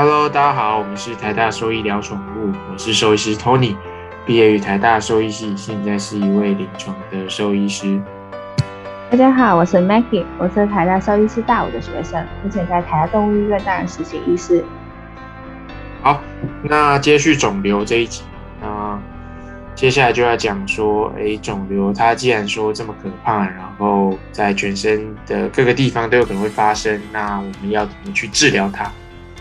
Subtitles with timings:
[0.00, 3.74] Hello，大家好，我们是台大兽医聊宠物，我是兽医师 Tony，
[4.24, 8.00] 毕业于台大兽医系，现在是一位临床的兽医师。
[9.10, 14.64] 大家好，我是 Maggie，我是台大兽医师大五的学生，目前在台大动物医院担任实习医师。
[16.00, 16.22] 好，
[16.62, 18.22] 那接续肿瘤这一集，
[18.60, 18.96] 那
[19.74, 28.88] 接下来就要讲说，哎，肿瘤它既然说这么可怕，然后在全身的各个地方都有可能会发生，那我们要怎么去治疗它？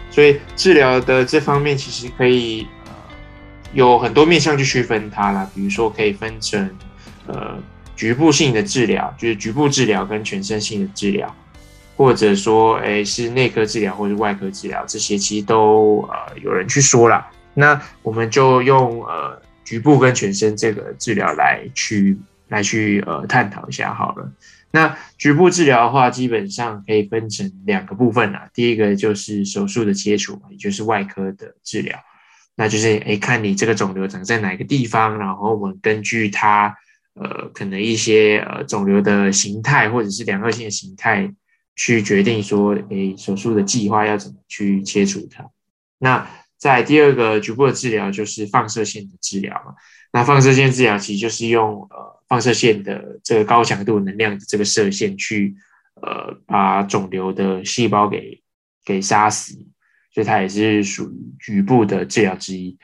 [0.09, 2.91] 所以治疗的这方面其实可以呃
[3.73, 6.69] 有很多面向去区分它啦，比如说可以分成
[7.27, 7.57] 呃
[7.95, 11.35] 局部性的治疗，就是局部治疗跟全身性的治疗，
[11.95, 17.27] 或者说诶是内科治疗或者外科治疗，这些其实都呃有人去说了。
[17.53, 24.31] 那我们就用呃局部跟全身这个治疗来去来去呃探讨一下好了。
[24.77, 28.47] 那局部治疗的话，基本上可以分成两个部分啊。
[28.53, 31.97] 第一个就是手术的切除，也就是外科的治疗，
[32.55, 36.77] 那就是诶看你这个肿瘤长在哪个地方，然后我们根据它
[37.15, 41.33] 呃可能一些呃肿瘤的形态或者是良恶性的形态，
[41.75, 45.43] 去决定说诶手术的计划要怎么去切除它。
[45.97, 46.27] 那
[46.57, 49.73] 在第二个局部的治疗就是放射线的治疗嘛。
[50.11, 55.55] 那放射线治疗其实就是用呃放射线的这个高强度能量的这个射线去
[56.01, 58.41] 呃把肿瘤的细胞给
[58.85, 59.53] 给杀死，
[60.13, 62.77] 所以它也是属于局部的治疗之一。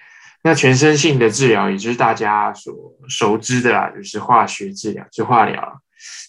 [0.43, 2.75] 那全身性的治疗，也就是大家所
[3.07, 5.81] 熟知的啦，就是化学治疗，就化疗。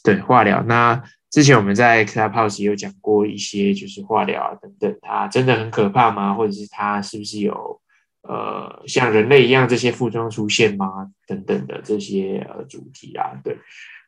[0.05, 0.62] 对，化疗。
[0.62, 1.03] 那
[1.34, 6.32] 之前我们在 Clubhouse 有讲过一些，就是化疗啊等等，它真的很可怕吗？
[6.32, 7.80] 或者是它是不是有？
[8.22, 11.10] 呃，像人类一样这些副作用出现吗？
[11.27, 13.58] 等等的这些呃主题啊，对。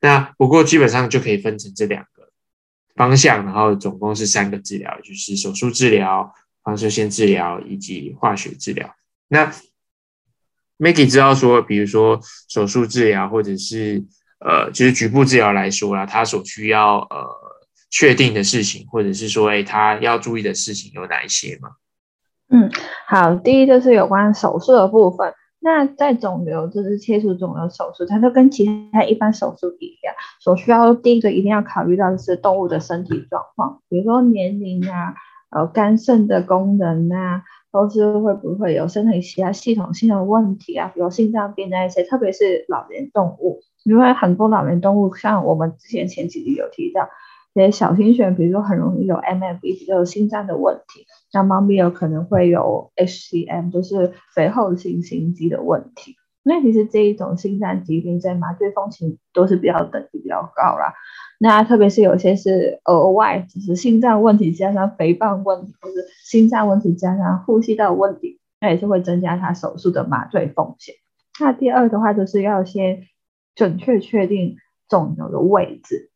[0.00, 2.30] 那不过基本上就可以分成这两个
[2.94, 6.32] 方向，然后总共是三个治疗，就是手术治疗、
[6.62, 8.94] 放射线治疗以及化学治疗。
[9.26, 9.52] 那
[10.78, 14.04] Maggie 知道说，比如说手术治疗或者是
[14.38, 17.26] 呃，就是局部治疗来说啦，他所需要呃
[17.90, 21.70] 确定的事情，或者是说，哎，他要注意的事情有哪一些吗？
[22.48, 22.70] 嗯，
[23.08, 25.34] 好，第一就是有关手术的部分。
[25.58, 35.14] 那在肿瘤就是切除肿瘤手术，它就跟其他一般手术一样，所需要第一个一定要考虑到的是动物的身体状况，比如说年龄啊，
[35.50, 37.42] 呃，肝肾的功能啊，
[37.72, 47.08] 都是会不会有身体其他系统性的问题啊，比如心脏病那一些，特别是老年动物，因为很多老年动物，像我们之前前几集有提到，
[47.54, 51.06] 这些小型犬，比如说很容易有 MFB，就是心脏的问题。
[51.32, 56.16] 那猫咪有可能会有 HCM，就是肥厚性心肌的问题。
[56.42, 60.92] 那其实这一种心脏疾病在麻醉风险都是比较等级比较高啦。
[61.38, 70.94] 那特别是有些是额外，就是心脏问题加上肥胖问题，或者心脏问题加上呼吸道问题，那也是会增加它手术的麻醉风险。
[71.40, 73.02] 那第二的话，就是要先
[73.56, 74.58] 准确确定
[74.88, 76.12] 肿瘤的位置。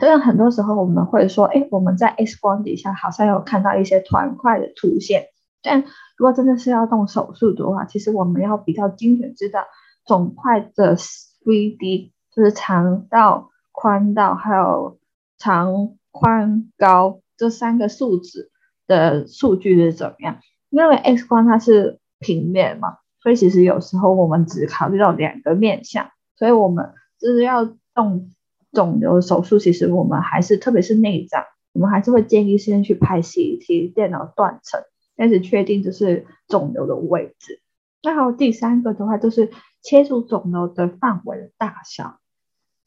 [0.00, 5.26] 虽然很多时候我们会说，哎，我们在 X 光底下好像有看到一些团块的出现，
[5.62, 5.84] 但
[6.16, 9.64] 如果真的是要动手术的话，其实我们要比较精准知道
[10.04, 14.98] 肿块的 3D，就是长到宽到还有
[15.38, 18.50] 长宽高这三个数值
[18.88, 20.38] 的数据是怎么样？
[20.70, 26.10] 因为 X 光它是平面嘛，所以其实有时候我们只考虑到两个面相，
[26.44, 28.30] 所以我们就是要动。
[28.74, 31.44] 肿瘤手术其实我们还是，特别是内脏，
[31.74, 34.82] 我们还是会建议先去拍 CT 电脑断层，
[35.16, 37.60] 开始确定就是肿瘤的位置。
[38.02, 42.18] 那还有第三个的话，就是切除肿瘤的范围的大小。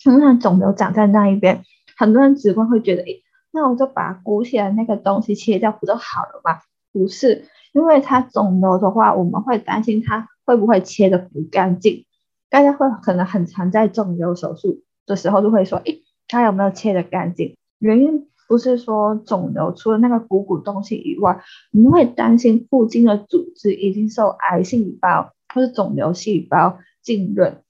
[0.03, 1.63] 那肿瘤长在那一边，
[1.97, 6.59] 很多人直观会觉得，诶，那我就把鼓起来那个东西切掉不就好了吗？
[6.91, 12.05] 不是，因为它肿瘤的话，我们会担心它会不会切的不干净。
[12.49, 14.83] 大家会可能很常在肿瘤手术。
[15.05, 17.55] 的时候就会说，诶，他有没有切的干净？
[17.79, 21.41] 原因不是说肿瘤除了那个鼓鼓东西以外，
[21.71, 27.63] 你会担心附近的组织已经受癌细胞或是肿瘤细胞浸润。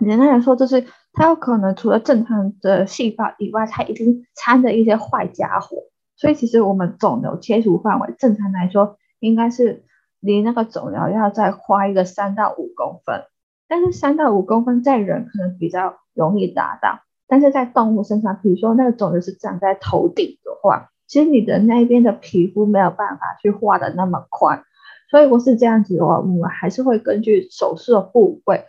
[0.00, 5.76] 简单来说，就是它有可能除了正常的细胞以外，它已经掺着一些坏家伙。
[6.16, 9.84] 所以其实我们肿瘤切除范围，正常来说应该是
[10.18, 13.22] 离那个肿瘤要再花一个三到五公分。
[13.68, 24.64] 但是三到五公分在人可能比较容易达到，但是在动物身上，比如说那个肿瘤是长在头顶的话，其实你的那边的皮肤没有办法去画的那么宽，
[25.10, 28.64] 所以如果是这样子的话，我们还是会根据手术的部位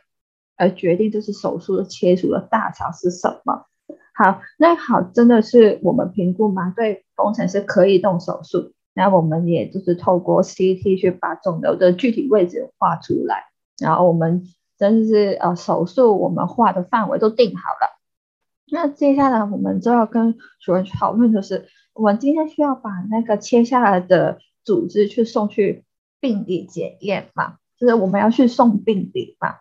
[0.55, 3.65] 而决定，就是手术切除的大小是什么。
[4.13, 13.43] 好，那好，真的是我们评估麻醉工程是可以动手术，那我们也就是透过 CT 去把肿瘤的具体位置画出来，
[13.79, 14.41] 然后我们
[14.77, 17.97] 真的是呃手术我们画的范围都定好了。
[18.69, 25.85] 那接下来我们就要跟主任讨论，就是我们今天需要把那个切下来的组织去送去
[26.19, 29.55] 病理检验嘛，就是我们要去送病理嘛。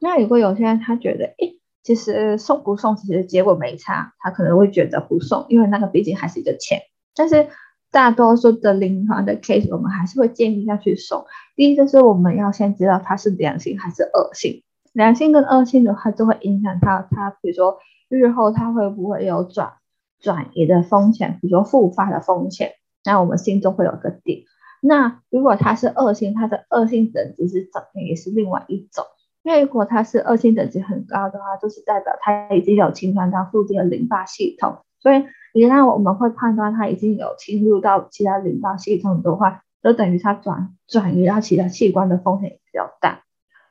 [0.00, 6.80] 那如果有些人他觉得，哎，其实送不送其实结果没差，他可能会觉得不送，因为那个毕竟还是一个钱。
[7.14, 7.48] 但是
[7.90, 11.24] 大多数的临床的 case，我们还是会建议要去送。
[11.56, 14.62] 第一就是我们要先知道它是良性还是恶性，
[14.92, 19.72] 良性跟恶性的话就会影响到它，比如说日后它会不会有转
[20.20, 22.72] 转移的风险，比如说复发的风险，
[23.04, 24.46] 那我们心中会有个底。
[24.80, 29.04] 那如果它是恶性，它的恶性等级是怎么，也是另外一种。
[29.42, 43.22] 因为如果它是恶性等级很高的话，就是代表它已经有侵犯到附近的淋巴系统，所以一旦我们会判断它已经有侵入到其他淋巴系统的话，就等于它转转移到其他器官的风险也比较大。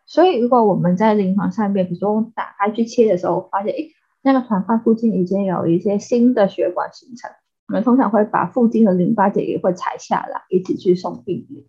[0.06, 3.92] 所以如果我们在临床上面，比如说我们打开去切的时候，发现诶
[4.22, 7.30] 那个团块附近已经有一些新的血管形成，
[7.68, 11.68] 我们通常会把附近的淋巴结也会裁下来，一起去送病理。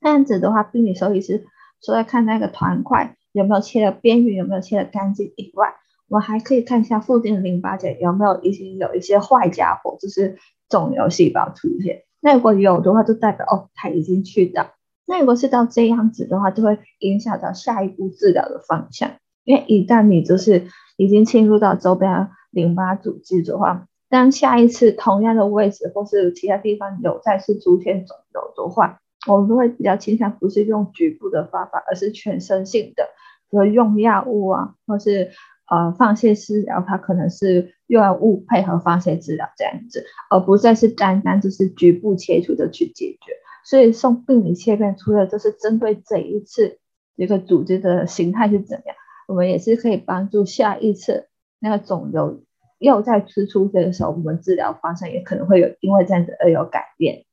[0.00, 1.46] 这样子的话，病理手医师
[1.82, 3.16] 除了看那个团块。
[3.34, 5.74] 有没有切的边缘，有没有切的干净以外，
[6.08, 12.02] 我还可以看一下附近的淋巴结有没有已经有一些坏家伙，就是肿瘤细胞出现。
[12.20, 14.70] 那如果有的话，就代表哦，它已经去掉。
[15.06, 19.12] 那如果是到这样子的话，就会影响到下一步治疗的方向。
[19.44, 33.08] 因为一旦你就是已经侵入到周边淋巴组织的话，当下一次同样的位置或是其他地方有再次出现肿瘤的话，我们会比较倾向不是用局部的方法，而是全身性的。
[33.50, 35.30] 比如用药物啊，或是
[35.70, 43.32] 呃放射治疗，它可能是药物配合放射治疗这样子，而不再是单单就是局部切除的去解决。
[43.64, 46.78] 所以送病理切片，除了就是针对这一次
[47.16, 48.96] 这个组织的形态是怎样，
[49.26, 51.28] 我们也是可以帮助下一次
[51.60, 52.42] 那个肿瘤
[52.78, 57.24] 又再次出现的时候，我们治疗方向也可能会有因为这样子而有改变。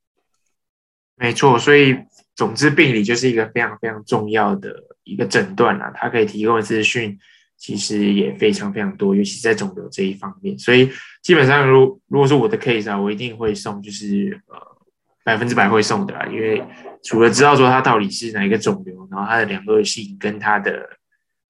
[1.17, 1.97] 没错，所以
[2.35, 4.73] 总之病理就是一个非常非常重要的。
[5.03, 7.17] 一个诊断啊，它可以提供资讯
[7.61, 10.57] 其实也非常非常多，尤其在肿瘤这一方面。
[10.57, 10.89] 所以
[11.21, 14.57] 基本上，如如果说我的 case 啊，我一定会送，就是呃
[15.23, 16.25] 百分之百会送的啦。
[16.25, 16.63] 因为
[17.03, 20.89] 除了知道说它到底是哪一个肿瘤，然后它的两恶性跟它的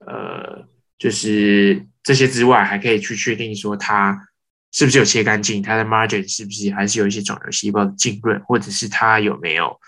[0.06, 0.68] 呃
[1.00, 4.28] 就是这些之外，还可以去确定说它
[4.74, 9.80] 是不是有切干净，它的 margin 是不是还是有一些肿瘤细胞的浸润，或者是它有没有。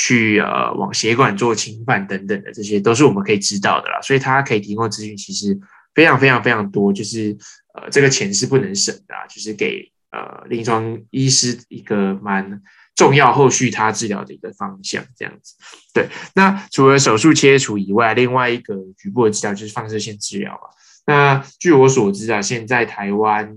[0.00, 4.00] 去呃往血管做侵犯等等的，这些都是我们可以知道的啦。
[4.00, 5.58] 所以它可以提供资讯，其实
[5.92, 6.92] 非常非常非常多。
[6.92, 7.36] 就是
[7.74, 12.62] 呃这个钱是不能省的，就是给呃临床医师一个蛮
[12.94, 15.56] 重要后续他治疗的一个方向，这样子。
[15.92, 16.06] 对，
[16.36, 20.68] 那除了手术切除以外，另外一个局部的治疗就是放射线治疗嘛。
[21.06, 23.52] 那据我所知啊，现在台湾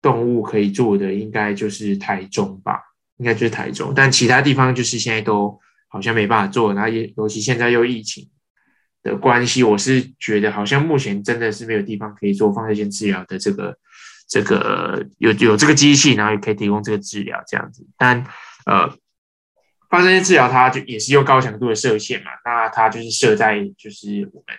[0.00, 2.80] 动物可以做的应该就是台中吧，
[3.16, 5.58] 应该就是台中，但其他地方就是现在都。
[5.90, 8.30] 好像没办法做，然后也尤其现在又疫情
[9.02, 13.76] 的关系，我是觉得好像目前真的是没有地方可以做放射线治疗的这个
[14.28, 17.86] 这个有有这个机器，然后也可以提供这个治疗这样子。
[17.98, 18.24] 但
[18.64, 18.88] 呃，
[19.90, 24.56] 放射线治疗它就也是用高强度的射线嘛，那它就是射在就是我们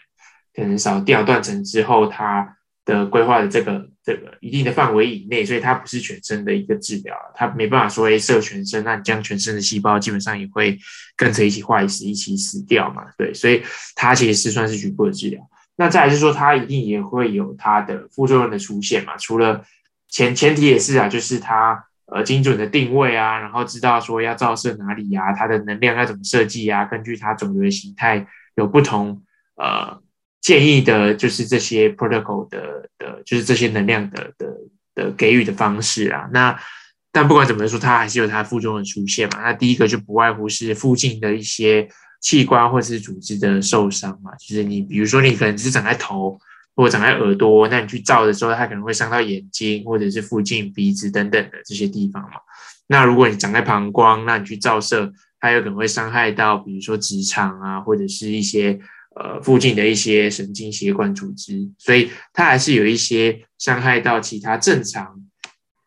[0.53, 2.58] 可能少掉断层之后它。
[2.91, 10.77] 的规划的这个这个一定的范围以内，所以它不是全身的一个治疗，它没办法说诶射全身，那你将全身的细胞基本上也会
[11.15, 13.05] 跟着一起坏死，一起死掉嘛？
[13.17, 13.63] 对，所以
[13.95, 15.41] 它其实是算是局部的治疗。
[15.77, 19.15] 那再来是说，它一定也会有它的副作用的出现嘛？
[19.17, 19.63] 除了
[20.10, 29.24] 前前提也是啊，就是它呃精准的定位啊，然后知道说要照射哪里呀，它的能量要怎么设计啊，根据它肿瘤的形态有不同
[29.55, 30.01] 呃。
[30.41, 34.48] 建议的就是这些 protocol 的的，就是这些能量的的
[34.95, 36.27] 的给予的方式啊。
[36.33, 36.60] 那
[37.12, 39.41] 但不管怎么说，它还是有它副作用的出现嘛。
[39.43, 41.88] 那第一个就不外乎是附近的一些
[42.21, 44.31] 器官或者是组织的受伤嘛。
[44.39, 46.39] 就是你比如说你可能是长在头
[46.75, 52.39] 或者长在耳朵，那你去照的时候，它可能会伤到眼睛或者是附近鼻子等等的这些地方嘛。
[52.88, 58.79] 那如果你长在膀胱，那你去照射，它有可能会伤害到比如说直肠啊，或者是一些。
[59.13, 65.22] 呃，附近的一些神经血管组织，所以它还是有一些伤害到其他正常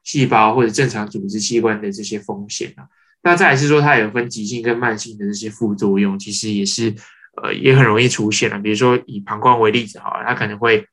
[0.02, 2.84] 细胞或者正常组织器官的这些风险啊。
[3.22, 6.94] 那再来是说，它有分急性跟慢性的这些副作用，其实也是
[7.42, 8.58] 呃也很容易出现了。
[8.58, 10.86] 比如说以膀胱为例子好了，它可能会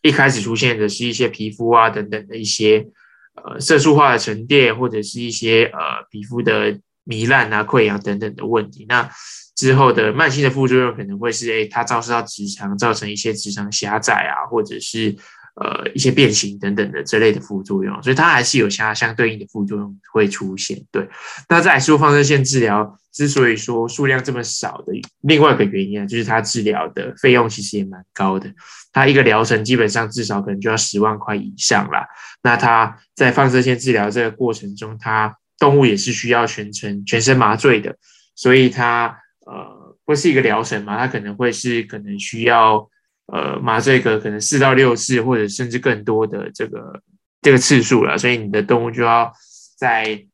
[0.00, 2.86] 一开始出现的是一些皮肤啊等等的一些
[3.34, 8.86] 呃色素化的沉淀，或者是一些呃皮肤的糜烂啊、溃疡等等的问题。
[8.88, 9.10] 那
[9.54, 15.16] 之后的慢性的副作用可能会是，哎，它照射到直肠，造成一些直肠狭窄啊，或者是。
[15.54, 20.82] 呃，一些变形等等的这类的副作用，所以它还是有相相对应的副作用会出现。
[20.90, 21.06] 对，
[21.46, 28.50] 那在说放射线治疗之所以说数量这么少的另外一个原因啊，就是它治疗的费用其实也蛮高的。
[28.94, 32.06] 它一个疗程基本上至少可能就要十万块以上啦。
[32.42, 37.94] 那它在放射线治疗这个过程中，它动物也是需要全程全身麻醉的，
[38.34, 40.98] 所以它呃会是一个疗程嘛？
[40.98, 42.88] 它可能会是可能需要。
[43.26, 47.02] 呃，麻醉个可能四到六次，或者甚至更多的这个
[47.40, 49.32] 这个次数了，所以你的动物就要
[49.78, 50.26] 在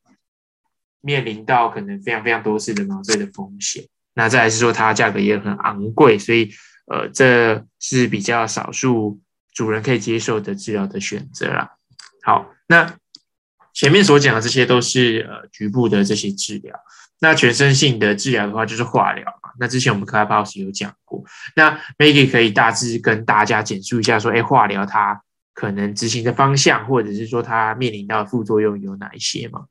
[1.03, 3.85] 面临到可能非常非常多次的麻醉的风险。
[4.15, 6.51] 那再来是说，它价格也很昂贵，所以
[6.87, 9.21] 呃，这是比较少数
[9.53, 11.71] 主人可以接受的治疗的选择啦。
[12.23, 12.97] 好，那
[13.75, 16.75] 前面所讲的这些都是呃局部的这些治疗。
[17.21, 19.51] 那全身性的治疗的话，就是化疗嘛。
[19.59, 21.25] 那之前我们 Clubhouse 有讲过。
[21.57, 25.21] 那 Maggie 可以大致跟大家简述一下，说，哎，化疗它
[25.53, 29.65] 可能执行的方向，或者是说它面临到的副作用有哪一些吗？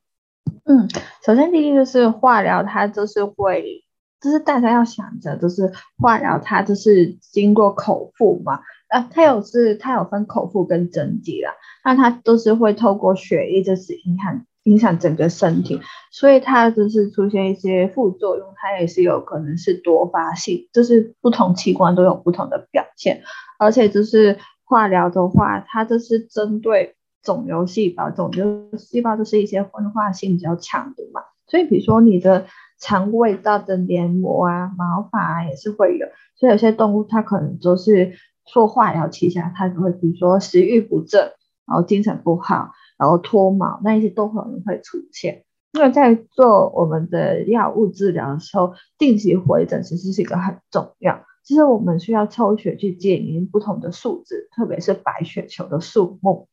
[0.66, 0.86] 嗯，
[1.24, 3.82] 首先第一就是化疗，它就是会，
[4.20, 8.60] 就是大家要想着，就是化疗它就是经过口服嘛。
[8.88, 11.52] 啊，它有是它有分口服跟针剂啦。
[11.84, 14.44] 那它都是会透过血液，就是影响。
[14.64, 23.22] 影响整个身体，所以它就是出现一些副作用，它也是有可能是多发性，就是不同器官都有不同的表现。
[23.58, 31.22] 而且就是化疗的话，它就是针对肿瘤细胞，肿瘤细胞就是一些分化性比较强的嘛。
[31.46, 32.46] 所以比如说你的
[32.78, 36.06] 肠胃道的黏膜啊、毛发啊也是会有。
[36.36, 38.12] 所以有些动物它可能就是
[38.44, 41.32] 做化疗期下，它就会比如说食欲不振，
[41.66, 42.72] 然后精神不好。
[42.98, 45.44] 然后脱毛那一些都可能会出现。
[45.72, 51.24] 那在做我们的药物治疗的时候，定期回诊其实是一个很重要。
[51.44, 56.48] 其实我们需要抽血去检验不同的数字，特别是白血球的数目。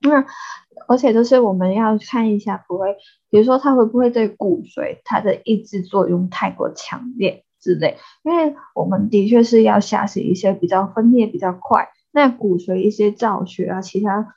[0.00, 0.24] 那
[0.88, 2.96] 而且就是我们要看一下，不会，
[3.30, 7.98] 比如说它会不会对骨髓它的抑制作用太过强烈之类。
[8.24, 14.34] 因为我们的确是要下死一些比较分裂比较快，那骨髓一些造血啊，其他。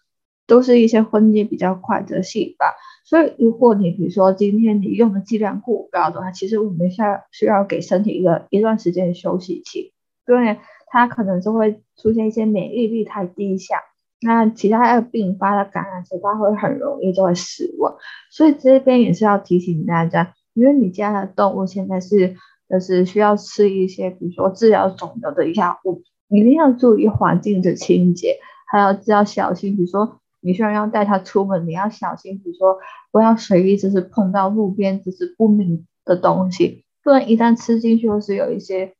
[0.47, 2.67] 都是一些分裂比较快的细胞，
[3.03, 9.91] 所以如果你比如说今天你用的剂量过高的话，其实我们需要需要给身体一个一段时间的休息期，
[10.27, 13.81] 因为它可能就会出现一些免疫力太低下，
[14.21, 17.95] 那其他的并发的感染，它会很容易就会死亡。
[18.29, 22.35] 所以这边也是要提醒大家，因为你家的动物现在是
[22.69, 28.37] 就是需要吃一些比如说治疗肿瘤的药物，一定要注意环境的清洁，
[28.71, 30.19] 还要要小心，比如说。
[30.45, 32.77] 你虽然要带它出门，你要小心，比如说
[33.11, 38.93] 不要随意就是碰到路边就是不明的东西，不然一旦吃进去或是有一些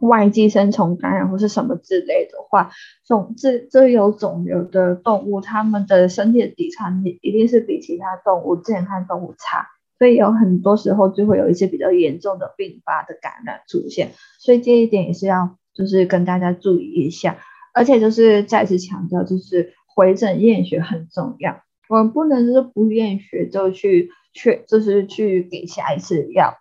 [0.00, 2.70] 外寄生虫感染或是什么之类的话，
[3.04, 9.66] 肿这这有肿瘤的动物，它们的身体的抵抗力一定是比其他动物健康动物差，
[9.98, 17.36] 所以有很多时候就会有一些比较严重的并发的感染出现，所以这一点也是要就是跟大家注意一下，
[17.74, 19.74] 而且就是再次强调就是。
[19.98, 26.54] 回诊验血很重要，我们不能是不验血就去去就是去给下一次药，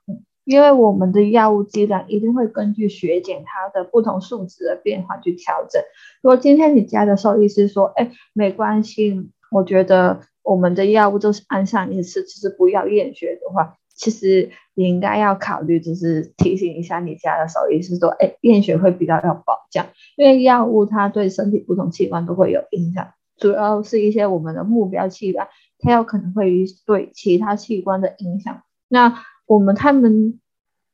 [0.44, 5.80] 因为我们的药物剂量一定会根据血检它的不同数值的变化去调整。
[6.24, 23.10] 如果今天你家的兽医师说，哎，没关系，我觉得我们的药物都是按上一次，就是不要验血的话，其实你应该要考虑，就是提醒一下你家的兽医师说，哎，验血会比较要保障，因为药物它对身体不同器官都会有影响。
[23.38, 25.48] 主要是一些我们的目标器官，
[25.80, 28.64] 它有可能会对其他器官的影响。
[28.88, 30.40] 那我们他们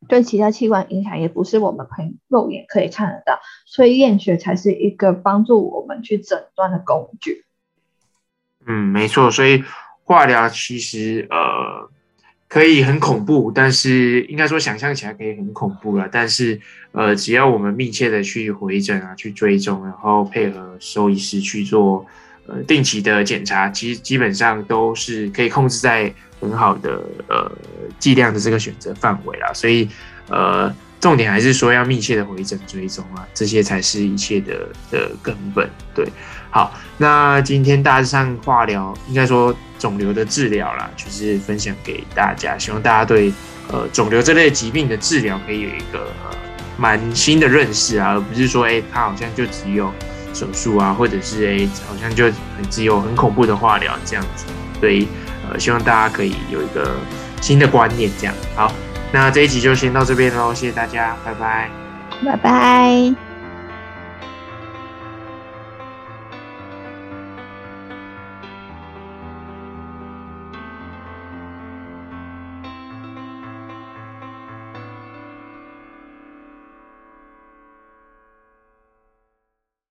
[0.10, 7.46] 对其他器官影响，也不是我们凭肉眼可以看得到，所以验血才是一个帮助我们去诊断的工具。
[8.66, 9.32] 嗯，没错。
[9.32, 9.64] 所以
[10.04, 11.90] 化疗其实呃
[12.50, 16.10] 可以很恐怖，但是应该说想象起来可以很恐怖了。
[16.12, 16.60] 但是
[16.92, 22.06] 呃，只要我们密切的去回诊啊，去追踪，然后配合兽医师去做。
[22.46, 27.50] 呃，定期的检查，其实基本上都是可以控制在很好的呃
[28.00, 29.50] 剂量的这个选择范围啦。
[29.54, 29.88] 所以
[30.28, 30.70] 呃，
[31.00, 35.70] 重点还是说要密切的回诊追踪啊，这些才是一切的的根本。
[35.96, 36.06] 对，
[36.50, 43.32] 好，那今天大致上化疗，应该说肿瘤的治疗啦，就是分享给大家，希望大家对
[43.70, 46.12] 呃肿瘤这类疾病的治疗可以有一个
[46.78, 49.90] 蛮新的认识啊，而不是说哎，它好像就只有。
[50.34, 54.46] 手术啊，或者是诶好像就很只有很恐怖的化疗这样子，
[54.80, 55.08] 所以
[55.50, 56.96] 呃希望大家可以有一个
[57.42, 58.36] 新的观念这样。
[58.56, 58.72] 好，
[59.12, 61.70] 那这一集就先到这边喽，谢谢大家，拜拜，
[62.26, 63.33] 拜拜。